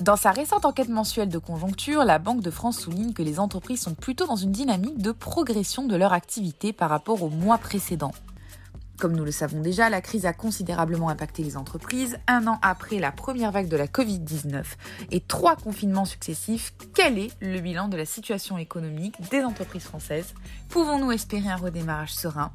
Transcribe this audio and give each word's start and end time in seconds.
Dans 0.00 0.16
sa 0.16 0.30
récente 0.30 0.64
enquête 0.64 0.88
mensuelle 0.88 1.28
de 1.28 1.36
conjoncture, 1.36 2.04
la 2.04 2.18
Banque 2.18 2.40
de 2.40 2.50
France 2.50 2.78
souligne 2.78 3.12
que 3.12 3.22
les 3.22 3.38
entreprises 3.38 3.82
sont 3.82 3.92
plutôt 3.92 4.26
dans 4.26 4.36
une 4.36 4.50
dynamique 4.50 4.96
de 4.96 5.12
progression 5.12 5.86
de 5.86 5.94
leur 5.94 6.14
activité 6.14 6.72
par 6.72 6.88
rapport 6.88 7.22
au 7.22 7.28
mois 7.28 7.58
précédent. 7.58 8.12
Comme 8.98 9.14
nous 9.14 9.26
le 9.26 9.30
savons 9.30 9.60
déjà, 9.60 9.90
la 9.90 10.00
crise 10.00 10.24
a 10.24 10.32
considérablement 10.32 11.10
impacté 11.10 11.42
les 11.42 11.58
entreprises. 11.58 12.18
Un 12.28 12.46
an 12.46 12.58
après 12.62 12.98
la 12.98 13.12
première 13.12 13.52
vague 13.52 13.68
de 13.68 13.76
la 13.76 13.86
Covid-19 13.86 14.64
et 15.10 15.20
trois 15.20 15.56
confinements 15.56 16.06
successifs, 16.06 16.72
quel 16.94 17.18
est 17.18 17.30
le 17.40 17.60
bilan 17.60 17.88
de 17.88 17.98
la 17.98 18.06
situation 18.06 18.56
économique 18.56 19.20
des 19.30 19.42
entreprises 19.42 19.84
françaises? 19.84 20.32
Pouvons-nous 20.70 21.12
espérer 21.12 21.50
un 21.50 21.56
redémarrage 21.56 22.14
serein? 22.14 22.52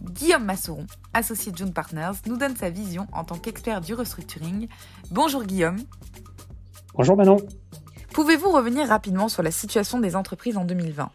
Guillaume 0.00 0.44
Masseron, 0.44 0.86
associé 1.12 1.50
de 1.50 1.56
June 1.56 1.72
Partners, 1.72 2.18
nous 2.26 2.36
donne 2.36 2.56
sa 2.56 2.70
vision 2.70 3.08
en 3.12 3.24
tant 3.24 3.36
qu'expert 3.36 3.80
du 3.80 3.94
restructuring. 3.94 4.68
Bonjour 5.10 5.42
Guillaume. 5.42 5.78
Bonjour 6.98 7.16
Manon. 7.16 7.36
Pouvez-vous 8.12 8.50
revenir 8.50 8.88
rapidement 8.88 9.28
sur 9.28 9.44
la 9.44 9.52
situation 9.52 10.00
des 10.00 10.16
entreprises 10.16 10.56
en 10.56 10.64
2020 10.64 11.12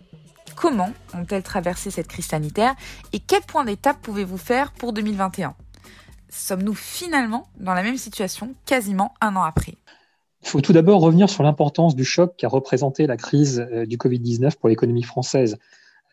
Comment 0.56 0.88
ont-elles 1.14 1.44
traversé 1.44 1.92
cette 1.92 2.08
crise 2.08 2.28
sanitaire 2.28 2.74
et 3.12 3.20
quels 3.20 3.42
points 3.42 3.66
d'étape 3.66 3.98
pouvez-vous 4.02 4.38
faire 4.38 4.72
pour 4.72 4.94
2021 4.94 5.56
Sommes-nous 6.30 6.74
finalement 6.74 7.50
dans 7.60 7.74
la 7.74 7.84
même 7.84 7.98
situation 7.98 8.56
quasiment 8.66 9.14
un 9.20 9.36
an 9.36 9.42
après? 9.42 9.74
Il 10.44 10.48
faut 10.48 10.62
tout 10.62 10.72
d'abord 10.72 11.02
revenir 11.02 11.30
sur 11.30 11.44
l'importance 11.44 11.98
du 11.98 12.06
choc 12.06 12.34
qu'a 12.38 12.48
représenté 12.48 13.06
la 13.06 13.18
crise 13.18 13.60
euh, 13.60 13.86
du 13.86 13.98
Covid-19 13.98 14.56
pour 14.56 14.70
l'économie 14.70 15.04
française. 15.04 15.58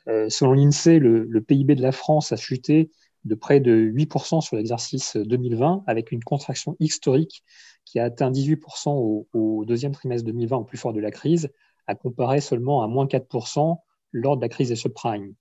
Euh, 0.08 0.28
selon 0.30 0.52
l'INSEE, 0.52 0.98
le, 0.98 1.40
PIB 1.40 1.76
de 1.76 1.82
la 1.82 1.92
France 1.92 2.32
a 2.32 2.36
chuté 2.36 2.90
de 3.24 3.36
près 3.36 3.60
de 3.60 3.72
8% 3.72 4.40
sur 4.40 4.56
l'exercice 4.56 5.16
2020, 5.16 5.84
avec 5.86 6.10
une 6.10 6.24
contraction 6.24 6.74
historique 6.80 7.44
qui 7.90 7.98
a 7.98 8.04
atteint 8.04 8.30
18% 8.30 9.26
au, 9.32 9.64
deuxième 9.64 9.90
trimestre 9.90 10.24
2020, 10.26 10.58
au 10.58 10.64
plus 10.64 10.78
fort 10.78 10.92
de 10.92 11.00
la 11.00 11.10
crise, 11.10 11.50
à 11.88 11.96
comparer 11.96 12.40
seulement 12.40 12.84
à 12.84 12.86
moins 12.86 13.06
4% 13.06 13.78
lors 14.12 14.36
de 14.36 14.42
la 14.42 14.48
crise 14.48 14.68
des 14.68 14.76
subprimes. 14.76 15.34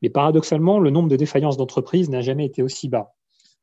Mais 0.00 0.08
paradoxalement, 0.08 0.78
le 0.78 0.90
nombre 0.90 1.08
de 1.08 1.16
défaillances 1.16 1.56
d'entreprises 1.56 2.08
n'a 2.10 2.20
jamais 2.20 2.46
été 2.46 2.62
aussi 2.62 2.88
bas. 2.88 3.16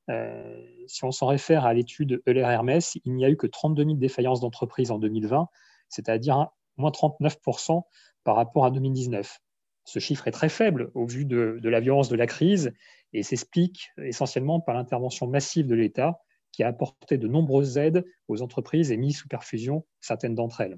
Euh, 0.09 0.61
si 0.87 1.05
on 1.05 1.11
s'en 1.11 1.27
réfère 1.27 1.65
à 1.65 1.73
l'étude 1.73 2.21
Euler 2.27 2.41
Hermès, 2.41 2.97
il 3.05 3.13
n'y 3.13 3.23
a 3.23 3.29
eu 3.29 3.37
que 3.37 3.47
32 3.47 3.85
000 3.85 3.95
défaillances 3.95 4.41
d'entreprises 4.41 4.91
en 4.91 4.99
2020, 4.99 5.47
c'est-à-dire 5.87 6.49
moins 6.75 6.91
39% 6.91 7.83
par 8.25 8.35
rapport 8.35 8.65
à 8.65 8.71
2019. 8.71 9.39
Ce 9.85 9.99
chiffre 9.99 10.27
est 10.27 10.31
très 10.31 10.49
faible 10.49 10.91
au 10.95 11.05
vu 11.05 11.23
de 11.23 11.59
la 11.63 11.79
violence 11.79 12.09
de 12.09 12.17
la 12.17 12.27
crise 12.27 12.73
et 13.13 13.23
s'explique 13.23 13.91
essentiellement 13.97 14.59
par 14.59 14.75
l'intervention 14.75 15.27
massive 15.27 15.65
de 15.65 15.75
l'État 15.75 16.19
qui 16.51 16.63
a 16.63 16.67
apporté 16.67 17.17
de 17.17 17.27
nombreuses 17.27 17.77
aides 17.77 18.05
aux 18.27 18.41
entreprises 18.41 18.91
et 18.91 18.97
mis 18.97 19.13
sous 19.13 19.27
perfusion 19.27 19.85
certaines 19.99 20.35
d'entre 20.35 20.61
elles. 20.61 20.77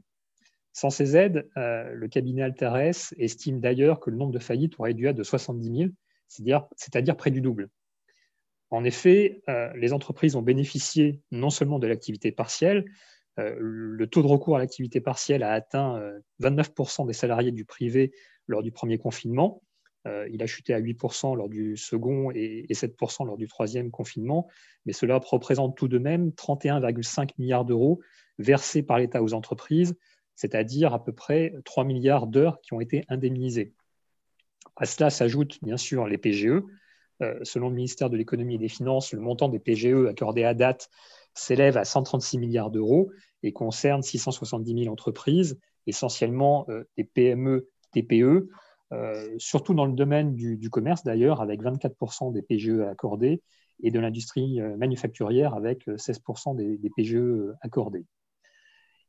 Sans 0.73 0.89
ces 0.89 1.15
aides, 1.15 1.47
euh, 1.57 1.91
le 1.93 2.07
cabinet 2.07 2.41
Alteres 2.41 3.13
estime 3.17 3.59
d'ailleurs 3.59 3.99
que 3.99 4.09
le 4.09 4.17
nombre 4.17 4.31
de 4.31 4.39
faillites 4.39 4.79
aurait 4.79 4.95
dû 4.95 5.07
être 5.07 5.15
de 5.15 5.23
70 5.23 5.77
000, 5.77 5.89
c'est-à-dire 6.75 7.15
près 7.15 7.29
du 7.29 7.41
double. 7.41 7.69
En 8.71 8.83
effet, 8.83 9.43
euh, 9.49 9.71
les 9.75 9.93
entreprises 9.93 10.35
ont 10.35 10.41
bénéficié 10.41 11.21
non 11.31 11.51
seulement 11.51 11.77
de 11.77 11.85
l'activité 11.85 12.31
partielle, 12.31 12.85
euh, 13.39 13.55
le 13.59 14.07
taux 14.07 14.23
de 14.23 14.27
recours 14.27 14.55
à 14.55 14.59
l'activité 14.59 14.99
partielle 14.99 15.43
a 15.43 15.53
atteint 15.53 16.01
29% 16.39 17.05
des 17.05 17.13
salariés 17.13 17.51
du 17.51 17.65
privé 17.65 18.11
lors 18.47 18.63
du 18.63 18.71
premier 18.71 18.97
confinement. 18.97 19.61
Il 20.05 20.43
a 20.43 20.45
chuté 20.45 20.73
à 20.73 20.81
8% 20.81 21.35
lors 21.35 21.47
du 21.47 21.77
second 21.77 22.29
et 22.31 22.65
7% 22.69 23.25
lors 23.25 23.37
du 23.37 23.47
troisième 23.47 23.89
confinement, 23.89 24.49
mais 24.85 24.91
cela 24.91 25.17
représente 25.17 25.77
tout 25.77 25.87
de 25.87 25.97
même 25.97 26.31
31,5 26.31 27.29
milliards 27.37 27.63
d'euros 27.63 28.01
versés 28.37 28.83
par 28.83 28.99
l'État 28.99 29.23
aux 29.23 29.33
entreprises, 29.33 29.95
c'est-à-dire 30.35 30.93
à 30.93 31.03
peu 31.03 31.13
près 31.13 31.53
3 31.65 31.83
milliards 31.83 32.27
d'heures 32.27 32.59
qui 32.61 32.73
ont 32.73 32.81
été 32.81 33.05
indemnisées. 33.07 33.73
À 34.75 34.85
cela 34.85 35.09
s'ajoutent 35.09 35.59
bien 35.61 35.77
sûr 35.77 36.07
les 36.07 36.17
PGE. 36.17 36.63
Euh, 37.21 37.39
selon 37.43 37.69
le 37.69 37.75
ministère 37.75 38.09
de 38.09 38.17
l'économie 38.17 38.55
et 38.55 38.59
des 38.59 38.69
finances, 38.69 39.13
le 39.13 39.19
montant 39.19 39.47
des 39.47 39.59
PGE 39.59 40.07
accordés 40.09 40.43
à 40.43 40.53
date 40.53 40.89
s'élève 41.35 41.77
à 41.77 41.85
136 41.85 42.39
milliards 42.39 42.71
d'euros 42.71 43.11
et 43.43 43.53
concerne 43.53 44.01
670 44.01 44.83
000 44.83 44.91
entreprises, 44.91 45.59
essentiellement 45.85 46.65
euh, 46.69 46.83
des 46.97 47.03
PME, 47.03 47.69
TPE, 47.91 48.13
euh, 48.23 48.49
surtout 49.37 49.73
dans 49.73 49.85
le 49.85 49.93
domaine 49.93 50.35
du, 50.35 50.69
commerce 50.69 51.03
d'ailleurs, 51.03 51.41
avec 51.41 51.61
24% 51.61 52.31
des 52.31 52.41
PGE 52.41 52.81
accordés, 52.81 53.41
et 53.81 53.91
de 53.91 53.99
l'industrie 53.99 54.61
manufacturière 54.77 55.55
avec 55.55 55.87
16% 55.87 56.55
des 56.55 56.89
PGE 56.95 57.53
accordés. 57.61 58.05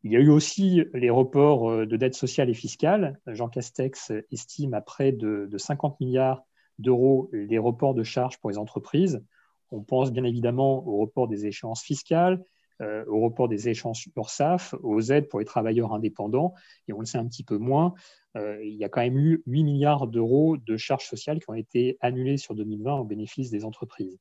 Il 0.05 0.13
y 0.13 0.17
a 0.17 0.21
eu 0.21 0.29
aussi 0.29 0.85
les 0.93 1.09
reports 1.09 1.71
euh, 1.71 1.87
de 1.87 1.97
dette 1.97 2.15
sociale 2.15 2.51
et 2.51 2.55
fiscale. 2.55 3.19
Jean 3.27 3.49
Castex 3.49 4.13
estime 4.31 4.75
à 4.75 4.83
près 4.83 5.13
de, 5.13 5.49
50 5.57 5.99
milliards 5.99 6.43
d'euros 6.79 7.31
les 7.33 7.59
reports 7.59 7.95
de 7.95 8.03
charges 8.03 8.39
pour 8.39 8.51
les 8.51 8.59
entreprises. 8.59 9.25
On 9.71 9.83
pense 9.83 10.13
bien 10.13 10.25
évidemment 10.25 10.87
au 10.87 10.99
report 10.99 11.27
des 11.27 11.47
échéances 11.47 11.83
fiscales, 11.83 12.45
euh, 12.83 13.05
au 13.07 13.21
report 13.21 13.49
des 13.49 13.69
échéances 13.69 14.05
URSAF, 14.17 14.75
aux 14.83 15.01
aides 15.01 15.29
pour 15.29 15.39
les 15.39 15.45
travailleurs 15.45 15.93
indépendants, 15.93 16.55
et 16.89 16.93
on 16.93 16.99
le 16.99 17.07
sait 17.07 17.19
un 17.19 17.27
petit 17.27 17.45
peu 17.45 17.57
moins, 17.57 17.95
euh, 18.37 18.59
il 18.65 18.75
y 18.75 18.83
a 18.83 18.89
quand 18.89 19.01
même 19.01 19.17
eu 19.17 19.45
8 19.47 19.63
milliards 19.63 20.09
d'euros 20.09 20.57
de 20.57 20.77
charges 20.77 21.07
sociales 21.07 21.39
qui 21.39 21.49
ont 21.49 21.55
été 21.55 21.97
annulées 22.01 22.37
sur 22.37 22.57
2020 22.57 22.97
au 22.97 23.05
bénéfice 23.05 23.51
des 23.51 23.65
entreprises. 23.65 24.19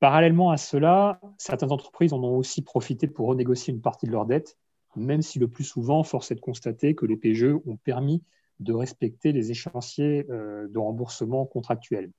Parallèlement 0.00 0.50
à 0.50 0.56
cela, 0.56 1.20
certaines 1.36 1.70
entreprises 1.70 2.14
en 2.14 2.22
ont 2.24 2.38
aussi 2.38 2.62
profité 2.62 3.08
pour 3.08 3.26
renégocier 3.26 3.74
une 3.74 3.82
partie 3.82 4.06
de 4.06 4.12
leurs 4.12 4.24
dettes, 4.24 4.56
même 4.96 5.20
si 5.20 5.38
le 5.38 5.48
plus 5.48 5.64
souvent, 5.64 6.02
force 6.04 6.30
est 6.30 6.36
de 6.36 6.40
constater 6.40 6.94
que 6.94 7.04
les 7.04 7.18
PGE 7.18 7.56
ont 7.66 7.76
permis 7.76 8.22
de 8.58 8.72
respecter 8.72 9.32
les 9.32 9.50
échéanciers 9.50 10.24
euh, 10.30 10.66
de 10.66 10.78
remboursement 10.78 11.44
contractuels. 11.44 12.10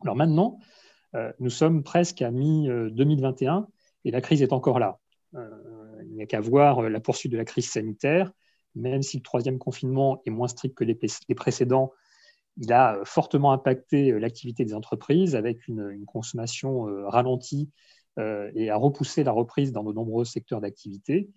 Alors 0.00 0.16
maintenant, 0.16 0.58
nous 1.38 1.50
sommes 1.50 1.84
presque 1.84 2.22
à 2.22 2.32
mi-2021 2.32 3.66
et 4.04 4.10
la 4.10 4.20
crise 4.20 4.42
est 4.42 4.52
encore 4.52 4.78
là. 4.78 4.98
Euh, 5.34 5.48
il 6.04 6.14
n'y 6.14 6.22
a 6.22 6.26
qu'à 6.26 6.40
voir 6.40 6.82
la 6.82 7.00
poursuite 7.00 7.32
de 7.32 7.36
la 7.36 7.44
crise 7.44 7.70
sanitaire, 7.70 8.32
même 8.74 9.02
si 9.02 9.16
le 9.16 9.22
troisième 9.22 9.58
confinement 9.58 10.20
est 10.26 10.30
moins 10.30 10.48
strict 10.48 10.76
que 10.76 10.84
les 10.84 11.34
précédents 11.34 11.92
il 12.56 12.72
a 12.72 12.96
euh, 12.96 13.04
fortement 13.04 13.52
impacté 13.52 14.12
euh, 14.12 14.18
l'activité 14.18 14.64
des 14.64 14.74
entreprises 14.74 15.36
avec 15.36 15.66
une, 15.68 16.04
consommation 16.06 16.88
euh, 16.88 17.08
ralentie 17.08 17.70
et 18.54 18.70
a 18.70 18.76
repoussé 18.76 19.24
la 19.24 19.32
reprise 19.32 19.72
dans 19.72 19.82
de 19.82 19.92
nombreux 19.92 20.24
secteurs 20.24 20.60
d'activité. 20.60 21.30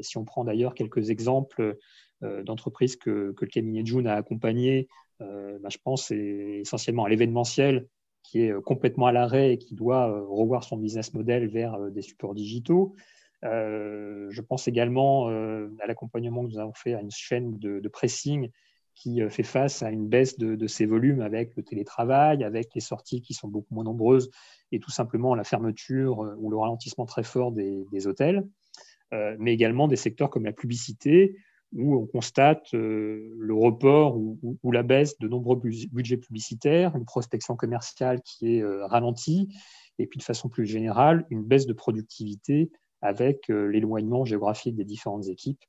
si 0.00 0.18
on 0.18 0.24
prend 0.24 0.42
d'ailleurs 0.42 0.74
quelques 0.74 1.10
exemples 1.10 1.78
d'entreprises 2.20 2.96
que, 2.96 3.32
le 3.40 3.46
cabinet 3.46 3.86
June 3.86 4.08
a 4.08 4.16
accompagnées, 4.16 4.88
bah, 5.20 5.68
je 5.70 5.78
pense 5.78 6.10
essentiellement 6.10 7.04
à 7.04 7.08
l'événementiel 7.08 7.86
qui 8.22 8.42
est 8.42 8.62
complètement 8.62 9.06
à 9.06 9.12
l'arrêt 9.12 9.52
et 9.52 9.58
qui 9.58 9.74
doit 9.74 10.20
revoir 10.28 10.64
son 10.64 10.76
business 10.76 11.14
model 11.14 11.48
vers 11.48 11.78
des 11.90 12.02
supports 12.02 12.34
digitaux. 12.34 12.94
je 13.42 14.40
pense 14.40 14.68
également 14.68 15.28
à 15.28 15.86
l'accompagnement 15.86 16.44
que 16.44 16.50
nous 16.52 16.58
avons 16.58 16.74
fait 16.74 16.94
à 16.94 17.00
une 17.00 17.10
chaîne 17.10 17.58
de, 17.58 17.88
pressing 17.88 18.50
qui 18.98 19.22
euh, 19.22 19.30
fait 19.30 19.44
face 19.44 19.82
à 19.82 19.90
une 19.90 20.08
baisse 20.08 20.38
de, 20.38 20.66
ses 20.66 20.86
volumes 20.86 21.20
avec 21.20 21.56
le 21.56 21.62
télétravail, 21.62 22.44
avec 22.44 22.74
les 22.74 22.80
sorties 22.80 23.22
qui 23.22 23.32
sont 23.32 23.48
beaucoup 23.48 23.74
moins 23.74 23.84
nombreuses 23.84 24.30
et 24.72 24.80
tout 24.80 24.90
simplement 24.90 25.34
la 25.34 25.44
fermeture 25.44 26.24
euh, 26.24 26.34
ou 26.38 26.50
le 26.50 26.56
ralentissement 26.56 27.06
très 27.06 27.22
fort 27.22 27.52
des, 27.52 28.06
hôtels, 28.06 28.46
euh, 29.12 29.36
mais 29.38 29.54
également 29.54 29.88
des 29.88 29.96
secteurs 29.96 30.30
comme 30.30 30.44
la 30.44 30.52
publicité, 30.52 31.36
où 31.72 31.96
on 31.96 32.06
constate 32.06 32.72
le 32.72 33.52
report 33.54 34.16
ou, 34.16 34.72
la 34.72 34.82
baisse 34.82 35.18
de 35.18 35.28
nombreux 35.28 35.56
budgets 35.56 36.16
publicitaires, 36.16 36.96
une 36.96 37.04
prospection 37.04 37.56
commerciale 37.56 38.22
qui 38.22 38.56
est 38.56 38.64
ralentie, 38.64 39.48
et 39.98 40.06
puis 40.06 40.18
de 40.18 40.22
façon 40.22 40.48
plus 40.48 40.66
générale, 40.66 41.26
une 41.30 41.42
baisse 41.42 41.66
de 41.66 41.72
productivité 41.72 42.70
avec 43.02 43.48
l'éloignement 43.48 44.24
géographique 44.24 44.76
des 44.76 44.84
différentes 44.84 45.28
équipes 45.28 45.62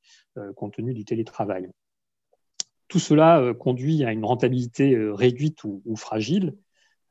compte 0.56 0.74
tenu 0.74 0.94
du 0.94 1.04
télétravail. 1.04 1.70
Tout 2.90 3.00
cela 3.00 3.40
euh, 3.40 3.54
conduit 3.54 4.04
à 4.04 4.12
une 4.12 4.26
rentabilité 4.26 4.96
euh, 4.96 5.14
réduite 5.14 5.64
ou, 5.64 5.96
fragile. 5.96 6.58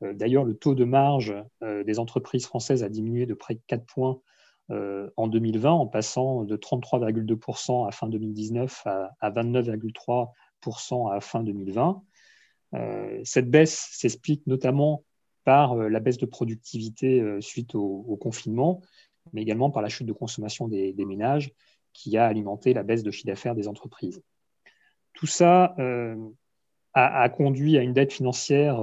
Euh, 0.03 0.13
d'ailleurs, 0.13 0.43
le 0.43 0.53
taux 0.53 0.75
de 0.75 0.83
marge 0.83 1.33
des 1.61 1.99
entreprises 1.99 2.45
françaises 2.45 2.83
a 2.83 2.89
diminué 2.89 3.25
de 3.25 3.33
près 3.33 3.55
de 3.55 3.61
4 3.65 3.85
points 3.85 4.21
en 4.69 5.27
2020, 5.27 5.71
en 5.71 5.87
passant 5.87 6.43
de 6.43 6.55
33,2% 6.55 7.87
à 7.87 7.91
fin 7.91 8.07
2019 8.07 8.83
à, 8.85 9.31
29,3% 9.31 11.11
à 11.11 11.19
fin 11.21 11.43
2020. 11.43 12.03
cette 13.23 13.49
baisse 13.49 13.89
s'explique 13.91 14.45
notamment 14.45 15.03
par 15.43 15.75
la 15.75 15.99
baisse 15.99 16.17
de 16.17 16.27
productivité 16.27 17.23
suite 17.41 17.73
au, 17.73 18.17
confinement, 18.21 18.81
mais 19.33 19.41
également 19.41 19.71
par 19.71 19.81
la 19.81 19.89
chute 19.89 20.07
de 20.07 20.13
consommation 20.13 20.67
des 20.67 21.05
ménages 21.05 21.51
qui 21.93 22.17
a 22.17 22.25
alimenté 22.25 22.73
la 22.73 22.83
baisse 22.83 23.03
de 23.03 23.11
chiffre 23.11 23.27
d'affaires 23.27 23.55
des 23.55 23.67
entreprises. 23.67 24.21
Tout 25.13 25.27
ça 25.27 25.75
euh, 26.97 27.01
a, 27.01 27.29
conduit 27.29 27.77
à 27.77 27.81
une 27.81 27.93
dette 27.93 28.13
financière 28.13 28.81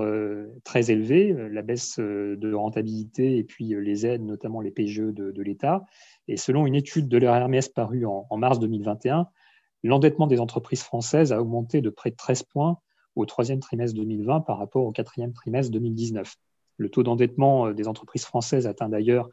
très 0.65 0.91
élevée, 0.91 1.35
la 1.51 1.63
baisse 1.63 1.99
de 1.99 2.53
rentabilité 2.53 3.39
et 3.39 3.45
puis 3.45 3.75
les 3.81 4.07
aides, 4.07 4.23
notamment 4.23 4.61
les 4.61 4.71
PGE 4.71 5.13
de, 5.13 5.43
l'État. 5.43 5.85
Et 6.29 6.37
selon 6.37 6.67
une 6.67 6.75
étude 6.75 7.09
de 7.09 7.19
l'ERMS 7.19 7.69
parue 7.75 8.07
en, 8.07 8.37
mars 8.37 8.59
2021, 8.59 9.27
l'endettement 9.83 10.27
des 10.27 10.41
entreprises 10.41 10.83
françaises 10.83 11.33
a 11.33 11.41
augmenté 11.41 11.81
de 11.81 11.91
près 11.91 12.11
de 12.11 12.17
13 12.17 12.45
points 12.45 12.79
au 13.17 13.27
troisième 13.27 13.61
trimestre 13.61 13.97
2020 13.97 14.43
par 14.43 14.59
rapport 14.59 14.85
au 14.85 14.93
quatrième 14.93 15.33
trimestre 15.33 15.73
2019. 15.73 16.37
Le 16.79 16.89
taux 16.91 17.03
d'endettement 17.03 17.73
des 17.73 17.89
entreprises 17.89 18.25
françaises 18.25 18.67
atteint 18.67 18.89
d'ailleurs 18.89 19.31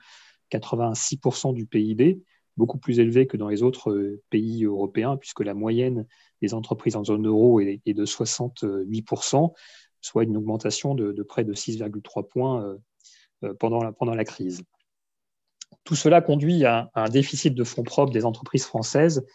86% 0.52 1.54
du 1.54 1.66
PIB, 1.66 2.22
beaucoup 2.58 2.78
plus 2.78 3.00
élevé 3.00 3.28
que 3.28 3.38
dans 3.38 3.48
les 3.48 3.64
autres 3.64 3.92
euh, 3.92 4.22
pays 4.30 4.66
européens, 4.66 5.18
puisque 5.18 5.42
la 5.42 5.54
moyenne 5.54 6.06
des 6.44 6.54
entreprises 6.54 6.98
en 6.98 7.06
zone 7.06 7.26
euro 7.26 7.62
est, 7.62 7.82
de 7.86 8.06
68%, 8.06 9.54
soit 10.02 10.24
une 10.24 10.36
augmentation 10.36 10.94
de, 10.94 11.24
près 11.24 11.46
de 11.46 11.54
6,3 11.54 12.28
points 12.28 12.64
euh, 12.64 12.78
euh, 13.46 13.54
pendant 13.58 13.82
la, 13.82 13.94
pendant 13.94 14.14
la 14.14 14.26
crise. 14.26 14.62
Tout 15.86 15.96
cela 15.96 16.22
conduit 16.22 16.66
à, 16.66 16.92
un 16.96 17.08
déficit 17.08 17.56
de 17.56 17.64
fonds 17.64 17.84
propres 17.84 18.12
des 18.12 18.26
entreprises 18.26 18.66
françaises 18.66 19.26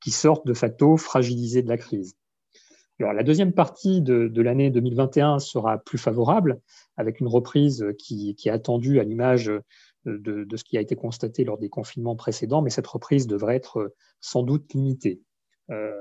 qui 0.00 0.10
sortent 0.10 0.46
de 0.46 0.54
facto 0.54 0.96
fragilisées 0.96 1.62
de 1.62 1.68
la 1.68 1.78
crise. 1.78 2.16
Alors, 2.98 3.12
la 3.12 3.22
deuxième 3.22 3.52
partie 3.52 4.00
de, 4.02 4.40
l'année 4.40 4.70
2021 4.70 5.38
sera 5.38 5.78
plus 5.78 5.98
favorable, 5.98 6.60
avec 6.96 7.20
une 7.20 7.28
reprise 7.28 7.84
qui, 7.98 8.34
est 8.44 8.50
attendue 8.50 8.98
à 8.98 9.04
l'image 9.04 9.52
de, 10.06 10.56
ce 10.56 10.64
qui 10.64 10.78
a 10.78 10.80
été 10.80 10.96
constaté 10.96 11.44
lors 11.44 11.58
des 11.58 11.68
confinements 11.68 12.16
précédents, 12.16 12.62
mais 12.62 12.70
cette 12.70 12.86
reprise 12.86 13.26
devrait 13.26 13.56
être 13.56 13.94
sans 14.20 14.42
doute 14.42 14.72
limitée. 14.72 15.20
Euh, 15.70 15.92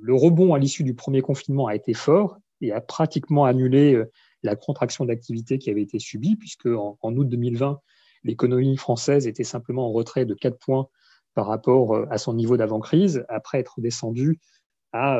le 0.00 0.14
rebond 0.14 0.54
à 0.54 0.58
l'issue 0.58 0.84
du 0.84 0.94
premier 0.94 1.20
confinement 1.20 1.66
a 1.66 1.74
été 1.74 1.94
fort 1.94 2.38
et 2.60 2.72
a 2.72 2.80
pratiquement 2.80 3.44
annulé 3.44 3.94
euh, 3.94 4.10
la 4.42 4.56
contraction 4.56 5.04
d'activité 5.04 5.58
qui 5.58 5.70
avait 5.70 5.82
été 5.82 5.98
subie, 5.98 6.36
puisque 6.36 6.66
en, 6.66 6.98
août 7.02 7.28
2020, 7.28 7.80
l'économie 8.24 8.76
française 8.76 9.26
était 9.26 9.44
simplement 9.44 9.88
en 9.88 9.92
retrait 9.92 10.24
de 10.24 10.34
4 10.34 10.58
points 10.58 10.88
par 11.34 11.46
rapport 11.46 11.96
à 12.10 12.18
son 12.18 12.34
niveau 12.34 12.56
d'avant-crise, 12.56 13.24
après 13.28 13.58
être 13.58 13.80
descendue 13.80 14.38
à 14.92 15.18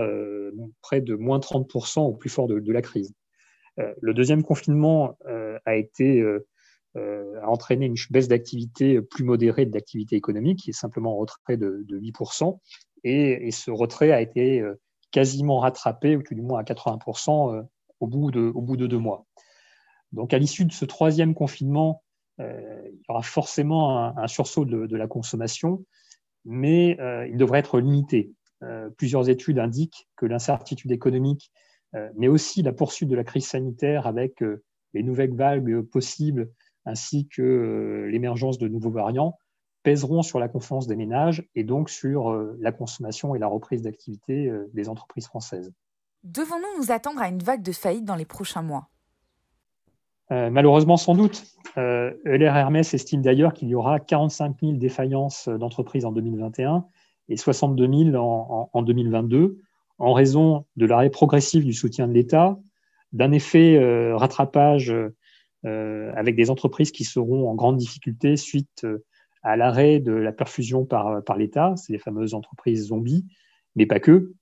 près 0.80 1.00
de 1.00 1.16
moins 1.16 1.40
30% 1.40 2.02
au 2.02 2.12
plus 2.12 2.30
fort 2.30 2.46
de, 2.46 2.72
la 2.72 2.82
crise. 2.82 3.12
le 3.76 4.14
deuxième 4.14 4.44
confinement 4.44 5.19
a 5.64 5.75
été 5.75 6.22
euh, 6.96 7.40
a 7.40 7.48
entraîné 7.48 7.87
une 7.87 7.96
baisse 8.10 8.28
d'activité 8.28 9.00
plus 9.00 9.25
modérée 9.25 9.66
de 9.66 9.75
l'activité 9.75 10.14
économique, 10.14 10.60
qui 10.60 10.70
est 10.70 10.75
simplement 10.75 11.14
en 11.14 11.16
retrait 11.16 11.56
de, 11.56 11.84
8%. 11.90 12.60
Et, 13.04 13.50
ce 13.50 13.70
retrait 13.70 14.12
a 14.12 14.20
été 14.20 14.60
euh, 14.60 14.80
quasiment 15.10 15.60
rattrapé, 15.60 16.16
ou 16.16 16.22
tout 16.22 16.34
du 16.34 16.42
moins 16.42 16.60
à 16.60 16.62
80%, 16.62 17.54
euh, 17.54 17.62
au, 18.00 18.06
bout 18.06 18.30
de, 18.30 18.86
deux 18.86 18.98
mois. 18.98 19.26
Donc, 20.12 20.34
à 20.34 20.38
l'issue 20.38 20.64
de 20.64 20.72
ce 20.72 20.84
troisième 20.84 21.34
confinement, 21.34 22.02
il 22.40 23.00
y 23.00 23.10
aura 23.10 23.22
forcément 23.22 24.18
un, 24.18 24.26
sursaut 24.26 24.64
de, 24.64 24.96
la 24.96 25.06
consommation, 25.06 25.84
mais 26.44 26.98
il 27.30 27.36
devrait 27.36 27.60
être 27.60 27.78
limité. 27.78 28.32
plusieurs 28.96 29.30
études 29.30 29.60
indiquent 29.60 30.08
que 30.16 30.26
l'incertitude 30.26 30.90
économique, 30.90 31.52
mais 32.16 32.26
aussi 32.26 32.62
la 32.62 32.72
poursuite 32.72 33.08
de 33.08 33.14
la 33.14 33.24
crise 33.24 33.46
sanitaire 33.46 34.06
avec 34.08 34.42
les 34.92 35.02
nouvelles 35.04 35.34
vagues 35.34 35.80
possibles 35.82 36.50
ainsi 36.86 37.28
que 37.28 37.42
euh, 37.42 38.10
l'émergence 38.10 38.58
de 38.58 38.68
nouveaux 38.68 38.90
variants 38.90 39.38
pèseront 39.84 40.22
sur 40.22 40.40
la 40.40 40.48
confiance 40.48 40.88
des 40.88 40.96
ménages 40.96 41.46
et 41.54 41.62
donc 41.62 41.88
sur 41.88 42.31
euh, 42.31 42.56
la 42.60 42.72
consommation 42.72 43.36
et 43.36 43.38
la 43.38 43.46
reprise 43.46 43.82
d'activité 43.82 44.48
euh, 44.48 44.69
des 44.75 44.88
entreprises 44.88 45.26
françaises. 45.26 45.72
Devons-nous 46.25 46.81
nous 46.82 46.90
attendre 46.90 47.20
à 47.20 47.28
une 47.28 47.38
vague 47.38 47.62
de 47.62 47.70
faillite 47.70 48.04
dans 48.04 48.16
les 48.16 48.25
prochains 48.25 48.62
mois? 48.62 48.88
Malheureusement, 50.31 50.96
sans 50.96 51.14
doute. 51.14 51.44
Euh, 51.76 52.10
Hermès 52.25 52.92
estime 52.92 53.22
d'ailleurs 53.22 53.52
qu'il 53.52 53.69
y 53.69 53.76
aura 53.76 54.00
45 54.00 54.56
000 54.60 54.72
défaillances 54.72 55.48
d'entreprises 55.48 56.04
en 56.04 56.10
2021 56.10 56.87
et 57.28 57.37
62 57.37 58.10
000 58.10 58.16
en, 58.16 58.69
en, 58.72 58.82
2022 58.82 59.58
en 59.98 60.12
raison 60.12 60.64
de 60.75 60.87
l'arrêt 60.87 61.10
progressif 61.10 61.64
du 61.64 61.72
soutien 61.72 62.08
de 62.08 62.14
l'État, 62.14 62.58
d'un 63.12 63.30
effet 63.30 63.78
rattrapage 64.12 64.92
euh, 65.66 66.12
avec 66.14 66.37
des 66.37 66.50
entreprises 66.50 66.92
qui 66.92 67.04
seront 67.04 67.48
en 67.48 67.54
grande 67.54 67.78
difficulté 67.78 68.37
suite 68.37 68.84
euh, 68.84 69.02
à 69.44 69.56
l'arrêt 69.56 70.00
de 70.00 70.12
la 70.12 70.32
perfusion 70.32 70.85
par, 70.85 71.37
l'État, 71.37 71.75
c'est 71.76 71.93
les 71.93 71.99
fameuses 71.99 72.35
entreprises 72.35 72.88
zombies, 72.88 73.26
mais 73.76 73.87
pas 73.87 74.00
que, 74.00 74.32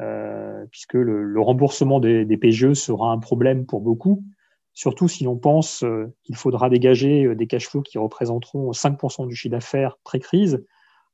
euh, 0.00 0.64
puisque 0.70 0.94
le, 0.94 1.40
remboursement 1.40 2.00
des, 2.00 2.36
PGE 2.36 2.72
sera 2.72 3.12
un 3.12 3.18
problème 3.18 3.66
pour 3.66 3.80
beaucoup, 3.80 4.24
surtout 4.72 5.08
si 5.08 5.24
l'on 5.24 5.36
pense 5.36 5.84
qu'il 6.22 6.36
faudra 6.36 6.70
dégager 6.70 7.34
des 7.34 7.46
cash 7.46 7.68
flows 7.68 7.82
qui 7.82 7.98
représenteront 7.98 8.70
5% 8.70 9.26
du 9.26 9.34
chiffre 9.34 9.52
d'affaires 9.52 9.98
pré-crise 10.04 10.64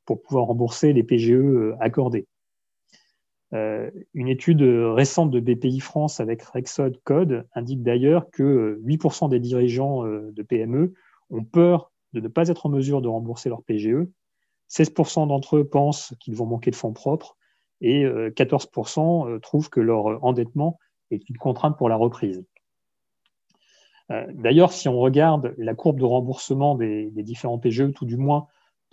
pour 0.04 0.22
pouvoir 0.22 0.46
rembourser 0.46 0.92
les 0.92 1.02
PGE 1.02 1.74
accordés. 1.80 2.28
Euh, 3.54 3.90
une 4.12 4.28
étude 4.28 4.62
récente 4.62 5.30
de 5.30 5.40
BPI 5.40 5.80
France 5.80 6.20
avec 6.20 6.42
Rexod 6.42 7.00
Code 7.04 7.46
indique 7.54 7.82
d'ailleurs 7.82 8.30
que 8.30 8.78
8% 8.84 9.30
des 9.30 9.40
dirigeants 9.40 10.04
euh, 10.04 10.30
de 10.32 10.42
PME 10.42 10.92
ont 11.30 11.44
peur 11.44 11.90
de 12.12 12.20
ne 12.20 12.28
pas 12.28 12.48
être 12.48 12.66
en 12.66 12.68
mesure 12.68 13.02
de 13.02 13.08
rembourser 13.08 13.48
leur 13.48 13.62
PGE. 13.62 14.06
16% 14.70 15.28
d'entre 15.28 15.56
eux 15.56 15.68
pensent 15.68 16.14
qu'ils 16.20 16.34
vont 16.34 16.46
manquer 16.46 16.70
de 16.70 16.76
fonds 16.76 16.92
propres 16.92 17.36
et 17.80 18.04
14% 18.04 19.28
euh, 19.28 19.38
trouvent 19.38 19.70
que 19.70 19.80
leur 19.80 20.22
endettement 20.24 20.78
est 21.10 21.28
une 21.28 21.38
contrainte 21.38 21.78
pour 21.78 21.88
la 21.88 21.96
reprise. 21.96 22.44
D'ailleurs, 24.30 24.72
si 24.72 24.88
on 24.88 24.98
regarde 24.98 25.54
la 25.58 25.74
courbe 25.74 26.00
de 26.00 26.04
remboursement 26.06 26.74
des, 26.76 27.10
différents 27.10 27.58
PGE, 27.58 27.92
tout 27.92 28.06
du 28.06 28.16
moins 28.16 28.46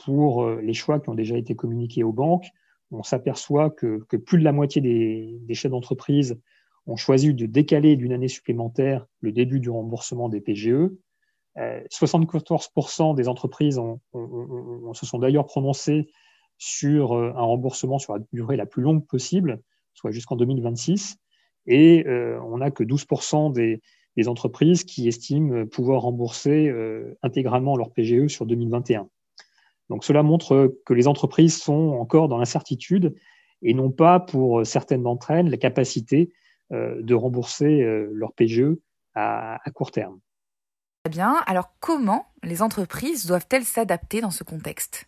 pour 0.03 0.45
les 0.45 0.73
choix 0.73 0.99
qui 0.99 1.07
ont 1.09 1.13
déjà 1.13 1.37
été 1.37 1.55
communiqués 1.55 2.03
aux 2.03 2.11
banques, 2.11 2.51
on 2.91 3.03
s'aperçoit 3.03 3.69
que, 3.69 4.05
plus 4.25 4.39
de 4.39 4.43
la 4.43 4.51
moitié 4.51 4.81
des, 4.81 5.53
chefs 5.53 5.71
d'entreprise 5.71 6.39
ont 6.87 6.95
choisi 6.95 7.33
de 7.33 7.45
décaler 7.45 7.95
d'une 7.95 8.13
année 8.13 8.27
supplémentaire 8.27 9.05
le 9.19 9.31
début 9.31 9.59
du 9.59 9.69
remboursement 9.69 10.29
des 10.29 10.41
PGE. 10.41 10.91
74% 11.57 13.11
euh, 13.11 13.13
des 13.13 13.27
entreprises 13.27 13.79
se 14.93 15.05
sont 15.05 15.19
d'ailleurs 15.19 15.45
prononcées 15.45 16.07
sur 16.57 17.13
euh, 17.13 17.31
un 17.35 17.43
remboursement 17.43 17.99
sur 17.99 18.13
la 18.13 18.23
durée 18.33 18.57
la 18.57 18.65
plus 18.65 18.81
longue 18.81 19.05
possible, 19.05 19.61
soit 19.93 20.11
jusqu'en 20.11 20.35
2026. 20.35 21.17
Et 21.67 22.05
euh, 22.07 22.39
on 22.43 22.57
n'a 22.57 22.71
que 22.71 22.83
12% 22.83 23.53
des, 23.53 23.81
entreprises 24.27 24.85
qui 24.85 25.09
estiment 25.09 25.65
pouvoir 25.65 26.03
rembourser 26.03 26.73
intégralement 27.21 27.75
leur 27.75 27.91
PGE 27.91 28.27
sur 28.27 28.45
2021. 28.45 29.09
Donc 29.89 30.05
cela 30.05 30.23
montre 30.23 30.73
que 30.85 30.93
les 30.93 31.09
entreprises 31.09 31.61
sont 31.61 31.97
encore 31.99 32.29
dans 32.29 32.37
l'incertitude 32.37 33.13
et 33.61 33.73
n'ont 33.73 33.91
pas, 33.91 34.21
pour 34.21 34.65
certaines 34.65 35.03
d'entre 35.03 35.31
elles, 35.31 35.49
la 35.49 35.57
capacité 35.57 36.31
de 36.71 37.13
rembourser 37.13 37.83
leur 38.09 38.31
PGE 38.31 38.77
à, 39.15 39.59
court 39.73 39.91
terme. 39.91 40.21
Bien. 41.09 41.35
Alors 41.45 41.71
comment 41.79 42.25
les 42.43 42.61
entreprises 42.61 43.25
doivent-elles 43.25 43.63
s'adapter 43.63 44.21
dans 44.21 44.31
ce 44.31 44.43
contexte? 44.43 45.05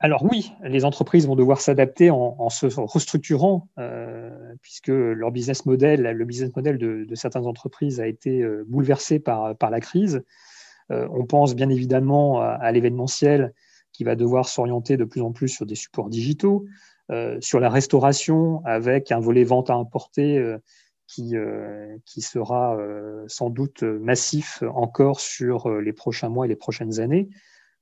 Alors 0.00 0.24
oui, 0.24 0.52
les 0.62 0.84
entreprises 0.84 1.26
vont 1.26 1.36
devoir 1.36 1.60
s'adapter 1.60 2.10
en, 2.10 2.50
se 2.50 2.66
restructurant, 2.78 3.68
euh, 3.78 4.30
puisque 4.60 4.88
leur 4.88 5.30
business 5.30 5.64
model, 5.66 6.02
le 6.02 6.24
business 6.24 6.54
model 6.54 6.78
de, 6.78 7.14
certaines 7.14 7.46
entreprises 7.46 8.00
a 8.00 8.06
été 8.06 8.44
bouleversé 8.66 9.18
par, 9.18 9.54
la 9.70 9.80
crise. 9.80 10.22
on 10.90 11.24
pense 11.24 11.54
bien 11.54 11.70
évidemment 11.70 12.40
à 12.40 12.70
l'événementiel 12.72 13.54
qui 13.92 14.04
va 14.04 14.16
devoir 14.16 14.48
s'orienter 14.48 14.98
de 14.98 15.04
plus 15.04 15.22
en 15.22 15.32
plus 15.32 15.48
sur 15.48 15.64
des 15.64 15.76
supports 15.76 16.10
digitaux, 16.10 16.66
euh, 17.10 17.38
sur 17.40 17.60
la 17.60 17.68
restauration 17.68 18.62
avec 18.64 19.12
un 19.12 19.20
volet 19.20 19.44
vente 19.44 19.68
à 19.68 19.74
importer 19.74 20.38
euh, 20.38 20.56
qui, 21.06 21.36
euh, 21.36 21.96
qui 22.04 22.20
sera 22.22 22.78
sans 23.28 23.50
doute 23.50 23.82
massif 23.82 24.62
encore 24.74 25.20
sur 25.20 25.70
les 25.80 25.92
prochains 25.92 26.28
mois 26.28 26.46
et 26.46 26.48
les 26.48 26.56
prochaines 26.56 27.00
années. 27.00 27.28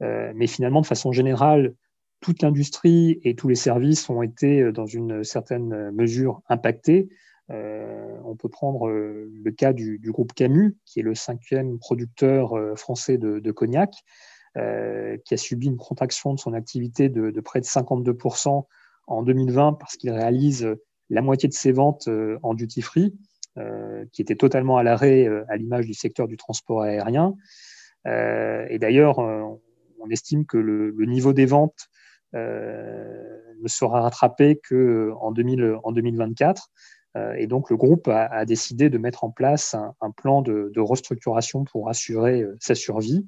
mais 0.01 0.47
finalement, 0.47 0.81
de 0.81 0.87
façon 0.87 1.13
générale, 1.13 1.75
toute 2.21 2.43
l'industrie 2.43 3.21
et 3.25 3.35
tous 3.35 3.49
les 3.49 3.57
services 3.57 4.09
ont 4.11 4.23
été 4.23 4.71
dans 4.73 4.87
une 4.87 5.25
certaine 5.25 5.91
mesure 5.91 6.43
impactés. 6.49 7.09
on 7.49 8.37
peut 8.37 8.49
prendre 8.49 8.89
le 8.89 9.51
cas 9.51 9.73
du, 9.73 10.01
groupe 10.05 10.33
Camus, 10.33 10.77
qui 10.85 11.01
est 11.01 11.05
le 11.05 11.15
cinquième 11.15 11.79
producteur 11.79 12.55
français 12.77 13.19
de 13.19 13.51
cognac, 13.53 13.95
euh, 14.59 15.17
qui 15.25 15.33
a 15.33 15.39
subi 15.39 15.69
une 15.69 15.79
contraction 15.79 16.35
de 16.35 16.39
son 16.39 16.53
activité 16.53 17.09
de, 17.09 17.41
près 17.41 17.61
de 17.61 17.65
52% 17.65 18.67
en 19.07 19.23
2020 19.23 19.79
parce 19.81 19.97
qu'il 19.97 20.11
réalise 20.11 20.69
la 21.13 21.21
moitié 21.21 21.49
de 21.49 21.55
ses 21.55 21.73
ventes 21.73 22.09
euh, 22.09 22.39
en 22.43 22.55
duty 22.55 22.81
free, 22.81 23.15
euh, 23.59 24.05
qui 24.13 24.23
était 24.23 24.35
totalement 24.35 24.79
à 24.79 24.83
l'arrêt 24.83 25.29
à 25.49 25.57
l'image 25.57 25.87
du 25.87 25.95
secteur 25.95 26.27
du 26.27 26.37
transport 26.37 26.83
aérien. 26.83 27.35
et 28.07 28.79
d'ailleurs, 28.81 29.19
on 29.19 30.11
estime 30.11 30.47
que 30.47 30.57
le, 30.57 30.95
niveau 31.07 31.33
des 31.33 31.47
ventes 31.47 31.89
ne 32.33 33.69
sera 33.69 34.01
rattrapé 34.01 34.61
qu'en 34.69 35.15
en 35.21 35.93
2024. 35.93 36.71
et 37.37 37.47
donc 37.47 37.69
le 37.69 37.77
groupe 37.77 38.09
a, 38.09 38.45
décidé 38.47 38.89
de 38.89 38.99
mettre 38.99 39.23
en 39.23 39.31
place 39.31 39.77
un, 40.01 40.11
plan 40.11 40.41
de, 40.41 40.81
restructuration 40.81 41.65
pour 41.65 41.91
assurer 41.91 42.45
sa 42.59 42.75
survie, 42.75 43.27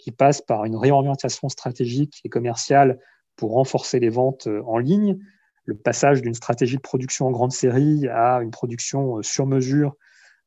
qui 0.00 0.10
passe 0.10 0.42
par 0.42 0.64
une 0.64 0.76
réorientation 0.76 1.48
stratégique 1.48 2.20
et 2.24 2.28
commerciale 2.28 2.98
pour 3.36 3.52
renforcer 3.52 4.00
les 4.00 4.10
ventes 4.10 4.48
en 4.66 4.78
ligne, 4.78 5.18
le 5.66 5.76
passage 5.76 6.22
d'une 6.22 6.34
stratégie 6.34 6.76
de 6.76 6.80
production 6.80 7.26
en 7.26 7.30
grande 7.30 7.52
série 7.52 8.08
à 8.08 8.38
une 8.38 8.50
production 8.50 9.22
sur 9.22 9.46
mesure 9.46 9.94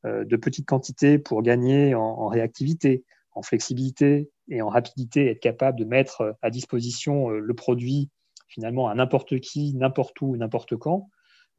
de 0.04 0.36
petites 0.36 0.66
quantités 0.66 1.18
pour 1.18 1.42
gagner 1.42 1.94
en 1.94 2.26
réactivité, 2.26 3.04
en 3.34 3.42
flexibilité 3.42 4.30
et 4.48 4.62
en 4.62 4.68
rapidité, 4.68 5.30
être 5.30 5.40
capable 5.40 5.78
de 5.78 5.84
mettre 5.84 6.20
euh, 6.22 6.32
à 6.42 6.50
disposition 6.50 7.30
euh, 7.30 7.38
le 7.38 7.54
produit 7.54 8.10
finalement 8.48 8.88
à 8.88 8.94
n'importe 8.94 9.38
qui, 9.38 9.74
n'importe 9.74 10.20
où, 10.20 10.36
n'importe 10.36 10.76
quand, 10.76 11.08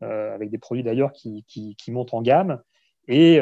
euh, 0.03 0.35
avec 0.35 0.49
des 0.49 0.57
produits 0.57 0.83
d'ailleurs 0.83 1.13
qui, 1.13 1.45
montent 1.87 2.13
en 2.13 2.21
gamme. 2.21 2.61
Et 3.07 3.37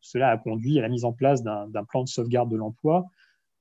cela 0.00 0.30
a 0.30 0.38
conduit 0.38 0.78
à 0.78 0.82
la 0.82 0.88
mise 0.88 1.04
en 1.04 1.12
place 1.12 1.42
d'un 1.42 1.84
plan 1.88 2.04
de 2.04 2.08
sauvegarde 2.08 2.50
de 2.50 2.56
l'emploi 2.56 3.06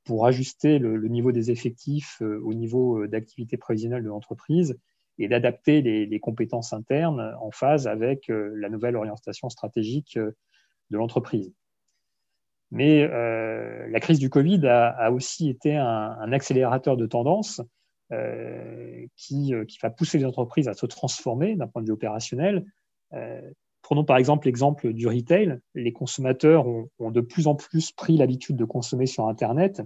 pour 0.10 0.26
ajuster 0.26 0.80
le, 0.80 1.08
niveau 1.08 1.32
des 1.32 1.52
effectifs 1.52 2.20
au 2.22 2.56
niveau 2.56 3.06
d'activité 3.06 3.58
prévisionnelle 3.58 4.02
de 4.02 4.10
l'entreprise 4.10 4.76
et 5.20 5.28
d'adapter 5.28 5.84
les, 5.84 6.20
compétences 6.20 6.74
internes 6.74 7.36
en 7.40 7.52
phase 7.52 7.86
avec 7.86 8.26
la 8.28 8.70
nouvelle 8.70 8.96
orientation 8.96 9.50
stratégique 9.50 10.18
de 10.18 10.98
l'entreprise. 10.98 11.54
Mais 12.72 13.04
euh, 13.04 13.88
la 13.90 14.00
crise 14.00 14.18
du 14.18 14.32
Covid 14.32 14.66
a, 14.66 15.12
aussi 15.12 15.48
été 15.48 15.76
un, 15.76 16.32
accélérateur 16.32 16.98
de 16.98 17.06
tendance 17.06 17.62
euh, 18.12 19.06
qui, 19.16 19.54
euh, 19.54 19.66
qui, 19.66 19.78
va 19.80 19.92
pousser 19.92 20.18
les 20.18 20.26
entreprises 20.26 20.68
à 20.68 20.74
se 20.74 20.88
transformer 20.88 21.56
d'un 21.56 21.68
point 21.68 21.84
de 21.84 21.88
vue 21.88 21.94
opérationnel. 21.94 22.66
prenons 23.84 24.04
par 24.04 24.18
exemple 24.18 24.48
l'exemple 24.48 24.94
du 24.94 25.08
retail. 25.08 25.60
Les 25.76 25.94
consommateurs 25.94 26.66
ont 26.68 27.12
de 27.12 27.22
plus 27.22 27.46
en 27.46 27.54
plus 27.54 27.92
pris 27.92 28.18
l'habitude 28.18 28.56
de 28.56 28.66
consommer 28.66 29.06
sur 29.06 29.28
Internet. 29.28 29.84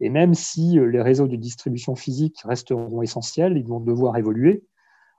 Et 0.00 0.10
même 0.10 0.34
si 0.34 0.78
les 0.78 1.02
réseaux 1.02 1.28
de 1.28 1.36
distribution 1.36 1.94
physique 1.94 2.40
resteront 2.44 3.02
essentiels, 3.02 3.56
ils 3.56 3.66
vont 3.66 3.80
devoir 3.80 4.16
évoluer 4.16 4.64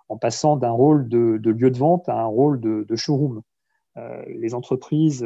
en 0.09 0.17
passant 0.17 0.57
d'un 0.57 0.71
rôle 0.71 1.07
de, 1.07 1.39
lieu 1.43 1.71
de 1.71 1.77
vente 1.77 2.07
à 2.09 2.19
un 2.19 2.25
rôle 2.25 2.59
de, 2.59 2.95
showroom. 2.95 3.41
les 4.27 4.53
entreprises 4.53 5.25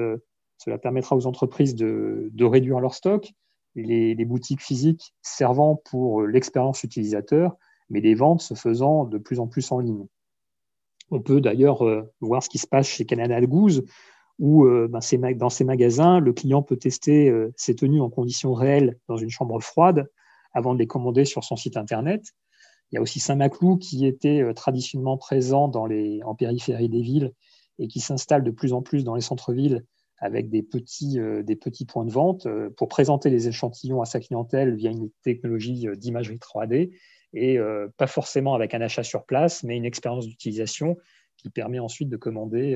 cela 0.60 0.78
permettra 0.78 1.16
aux 1.16 1.26
entreprises 1.26 1.74
de, 1.74 2.44
réduire 2.44 2.80
leur 2.80 2.94
stock, 2.94 3.32
les, 3.76 4.26
boutiques 4.26 4.62
physiques 4.62 5.16
servant 5.22 5.76
pour 5.76 6.24
l'expérience 6.24 6.84
utilisateur, 6.84 7.56
mais 7.90 8.02
les 8.02 8.14
ventes 8.14 8.42
se 8.42 8.54
faisant 8.54 9.06
de 9.06 9.18
plus 9.18 9.40
en 9.40 9.48
plus 9.48 9.72
en 9.72 9.80
ligne. 9.80 10.06
On 11.12 11.22
peut 11.22 11.42
d'ailleurs 11.42 11.84
euh, 11.88 12.12
voir 12.20 12.44
ce 12.44 12.50
qui 12.50 12.60
se 12.60 12.68
passe 12.68 12.88
chez 12.88 13.06
Canada 13.06 13.42
Goose, 13.42 13.84
où 14.40 14.66
euh, 14.66 14.88
ben, 14.90 15.00
dans 15.38 15.50
ces 15.50 15.64
magasins, 15.64 16.20
le 16.20 16.34
client 16.34 16.64
peut 16.64 16.78
tester 16.78 17.30
euh, 17.30 17.54
ses 17.56 17.76
tenues 17.76 18.02
en 18.02 18.10
conditions 18.10 18.54
réelles 18.54 18.98
dans 19.08 19.18
une 19.18 19.30
chambre 19.30 19.60
froide 19.62 20.10
avant 20.54 20.74
de 20.74 20.80
les 20.80 20.88
commander 20.88 21.26
sur 21.26 21.44
son 21.44 21.56
site 21.56 21.78
Internet. 21.78 22.34
Il 22.92 22.96
y 22.96 22.98
a 22.98 23.02
aussi 23.02 23.20
Saint-Maclou 23.20 23.78
qui 23.78 24.08
était 24.08 24.52
traditionnellement 24.56 25.18
présent 25.18 25.68
dans 25.68 25.86
les, 25.86 26.24
en 26.24 26.34
périphérie 26.34 26.90
des 26.90 27.02
villes 27.02 27.34
et 27.78 27.88
qui 27.88 28.00
s'installe 28.00 28.44
de 28.44 28.50
plus 28.50 28.74
en 28.74 28.82
plus 28.82 29.04
dans 29.04 29.14
les 29.14 29.22
centres-villes 29.22 29.84
avec 30.20 30.50
des 30.50 30.62
petits, 30.62 31.20
euh, 31.20 31.44
des 31.44 31.56
petits 31.56 31.86
points 31.86 32.06
de 32.06 32.12
vente 32.12 32.46
euh, 32.46 32.70
pour 32.70 32.88
présenter 32.88 33.30
les 33.30 33.48
échantillons 33.48 34.02
à 34.02 34.06
sa 34.06 34.20
clientèle 34.20 34.76
via 34.76 34.92
une 34.92 35.10
technologie 35.24 35.88
euh, 35.88 35.96
d'imagerie 35.96 36.38
3D 36.38 36.92
et 37.34 37.60
pas 37.98 38.08
forcément 38.08 38.56
avec 38.56 38.74
un 38.74 38.82
achat 38.82 39.04
sur 39.04 39.24
place, 39.24 39.62
mais 39.62 39.78
une 39.78 39.86
expérience 39.86 40.26
d'utilisation 40.26 40.98
qui 41.38 41.52
permet 41.52 41.78
ensuite 41.78 42.10
de 42.10 42.18
commander 42.18 42.76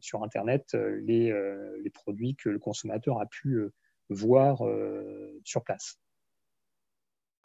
sur 0.00 0.22
Internet 0.22 0.74
les, 0.74 1.32
les, 1.82 1.90
produits 1.90 2.34
que 2.34 2.48
le 2.48 2.58
consommateur 2.58 3.20
a 3.20 3.26
pu 3.26 3.60
voir 4.08 4.62
sur 5.44 5.62
place. 5.62 5.98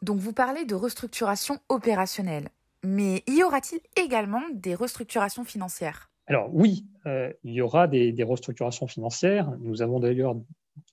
Donc 0.02 0.18
vous 0.18 0.32
parlez 0.32 0.64
de 0.64 0.74
restructuration 0.74 1.58
opérationnelle, 1.68 2.48
mais 2.84 3.22
y 3.26 3.42
aura-t-il 3.42 3.80
également 4.02 4.42
des 4.52 4.74
restructurations 4.74 5.44
financières? 5.44 6.10
Alors 6.28 6.50
oui, 6.52 6.84
euh, 7.06 7.32
il 7.42 7.54
y 7.54 7.62
aura 7.62 7.88
des, 7.88 8.14
restructurations 8.22 8.86
financières. 8.86 9.50
Nous 9.60 9.82
avons 9.82 9.98
d'ailleurs 9.98 10.36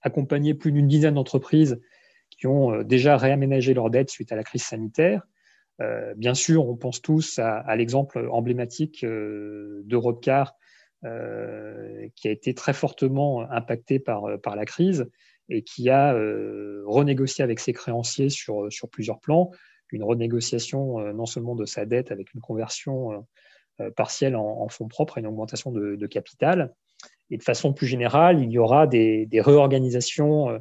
accompagné 0.01 0.53
plus 0.53 0.71
d'une 0.71 0.87
dizaine 0.87 1.15
d'entreprises 1.15 1.79
qui 2.29 2.47
ont 2.47 2.73
euh, 2.73 2.83
déjà 2.83 3.17
réaménagé 3.17 3.73
leurs 3.73 3.89
dettes 3.89 4.09
suite 4.09 4.31
à 4.31 4.35
la 4.35 4.43
crise 4.43 4.63
sanitaire. 4.63 5.23
Euh, 5.81 6.13
bien 6.15 6.33
sûr, 6.33 6.67
on 6.67 6.77
pense 6.77 7.01
tous 7.01 7.37
à, 7.37 7.75
l'exemple 7.75 8.29
emblématique 8.31 9.05
d'Europecar 9.05 10.55
qui 12.15 12.27
a 12.27 12.31
été 12.31 12.53
très 12.53 12.73
fortement 12.73 13.41
impacté 13.51 13.99
par, 13.99 14.39
par 14.41 14.55
la 14.55 14.65
crise 14.65 15.07
et 15.49 15.61
qui 15.61 15.89
a 15.89 16.13
renégocié 16.85 17.43
avec 17.43 17.59
ses 17.59 17.73
créanciers 17.73 18.29
sur, 18.29 18.69
plusieurs 18.91 19.19
plans, 19.19 19.51
une 19.91 20.03
renégociation 20.03 20.99
non 21.13 21.25
seulement 21.25 21.55
de 21.55 21.65
sa 21.65 21.85
dette 21.85 22.11
avec 22.11 22.33
une 22.33 22.41
conversion 22.41 23.23
euh, 23.81 23.91
partielle 23.91 24.37
en, 24.37 24.69
fonds 24.69 24.87
propres 24.87 25.17
et 25.17 25.21
une 25.21 25.27
augmentation 25.27 25.69
de, 25.69 26.07
capital. 26.07 26.73
Et 27.29 27.35
de 27.37 27.43
façon 27.43 27.73
plus 27.73 27.87
générale, 27.87 28.41
il 28.41 28.49
y 28.49 28.57
aura 28.57 28.87
des, 28.87 29.27
réorganisations 29.33 30.49
euh, 30.49 30.59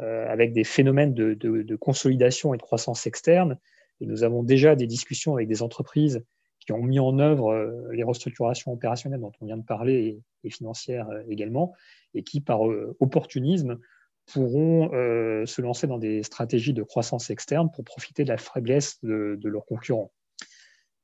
euh, 0.00 0.26
avec 0.30 0.54
des 0.54 0.64
phénomènes 0.64 1.12
de, 1.12 1.76
consolidation 1.76 2.54
et 2.54 2.56
de 2.56 2.62
croissance 2.62 3.06
externe. 3.06 3.58
Et 4.00 4.06
nous 4.06 4.24
avons 4.24 4.42
déjà 4.42 4.76
des 4.76 4.86
discussions 4.86 5.34
avec 5.34 5.46
des 5.46 5.62
entreprises 5.62 6.24
qui 6.64 6.72
ont 6.72 6.82
mis 6.82 6.98
en 6.98 7.18
œuvre 7.18 7.54
les 7.92 8.02
restructurations 8.02 8.72
opérationnelles 8.72 9.20
dont 9.20 9.32
on 9.40 9.46
vient 9.46 9.56
de 9.56 9.64
parler 9.64 10.22
et, 10.44 10.50
financières 10.50 11.08
également, 11.28 11.74
et 12.14 12.22
qui, 12.22 12.40
par 12.40 12.60
opportunisme, 13.00 13.78
pourront 14.26 14.90
se 14.90 15.62
lancer 15.62 15.86
dans 15.86 15.98
des 15.98 16.22
stratégies 16.22 16.72
de 16.72 16.82
croissance 16.82 17.30
externe 17.30 17.70
pour 17.70 17.84
profiter 17.84 18.24
de 18.24 18.28
la 18.28 18.38
faiblesse 18.38 18.98
de 19.02 19.48
leurs 19.48 19.66
concurrents. 19.66 20.12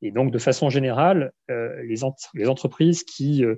Et 0.02 0.10
donc, 0.10 0.32
de 0.32 0.38
façon 0.38 0.70
générale, 0.70 1.32
euh, 1.50 1.82
les, 1.82 2.04
entreprises 2.04 3.04
qui 3.04 3.44
euh, 3.44 3.56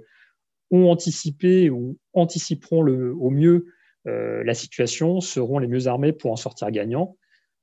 ont 0.71 0.91
anticipé 0.91 1.71
ou 1.71 1.99
anticiperont 2.15 2.85
au 2.87 3.31
mieux 3.31 3.67
euh, 4.09 4.43
la 4.45 4.55
situation 4.55 5.21
seront 5.21 5.59
les 5.59 5.69
mieux 5.69 5.87
armées 5.87 6.13
pour 6.13 6.33
en 6.33 6.37
sortir 6.37 6.71
gagnants. 6.71 7.17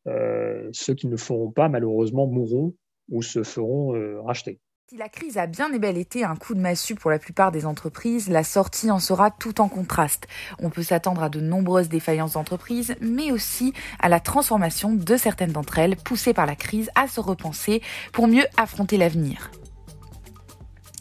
ceux 0.05 0.93
qui 0.96 1.08
ne 1.08 1.12
le 1.12 1.17
feront 1.17 1.51
pas, 1.51 1.67
malheureusement, 1.67 2.25
mourront 2.25 2.74
ou 3.10 3.22
se 3.22 3.44
feront 3.44 3.94
racheter. 4.24 4.60
Si 4.89 4.98
la 4.98 5.08
crise 5.08 5.38
a 5.38 5.46
bien 5.46 5.72
et 5.72 5.78
bel 5.78 6.00
été 6.00 6.24
un 6.24 6.36
coup 6.36 6.56
de 6.56 6.60
massue 6.60 6.96
pour 6.96 7.12
la 7.12 7.20
plupart 7.20 7.51
des 7.51 7.68
entreprises, 7.68 8.28
la 8.28 8.44
sortie 8.44 8.89
en 8.89 8.98
sera 8.98 9.30
tout 9.30 9.62
en 9.62 9.68
contraste. 9.70 10.25
On 10.58 10.72
peut 10.72 10.82
s'attendre 10.82 11.22
à 11.22 11.30
de 11.30 11.39
nombreuses 11.39 11.89
défaillances 11.89 12.34
d'entreprises, 12.34 12.96
mais 13.00 13.32
aussi 13.32 13.72
à 14.00 14.10
la 14.10 14.20
transformation 14.20 14.92
de 14.92 15.16
certaines 15.16 15.51
d'entre 15.51 15.78
elles, 15.78 15.96
poussées 15.96 16.34
par 16.34 16.48
la 16.48 16.56
crise 16.56 16.89
à 16.96 17.08
se 17.08 17.20
repenser 17.20 17.84
pour 18.13 18.28
mieux 18.28 18.46
affronter 18.58 18.98
l'avenir. 18.98 19.51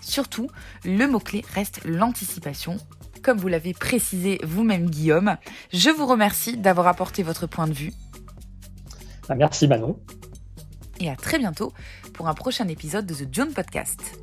Surtout, 0.03 0.49
le 0.85 1.07
mot-clé 1.07 1.43
reste 1.55 1.81
l'anticipation. 1.87 2.77
Comme 3.23 3.39
vous 3.39 3.49
l'avez 3.49 3.73
précisé 3.73 4.39
vous-même 4.45 4.91
Guillaume, 4.91 5.39
je 5.73 5.89
vous 5.89 6.05
remercie 6.05 6.59
d'avoir 6.59 6.89
apporté 6.89 7.23
votre 7.23 7.47
point 7.47 7.67
de 7.67 7.73
vue. 7.73 7.93
Bah, 9.31 9.35
merci 9.35 9.67
Manon 9.67 9.99
et 11.01 11.11
à 11.11 11.17
très 11.17 11.39
bientôt 11.39 11.73
pour 12.13 12.29
un 12.29 12.35
prochain 12.35 12.69
épisode 12.69 13.07
de 13.07 13.15
The 13.15 13.29
June 13.33 13.53
Podcast. 13.53 14.19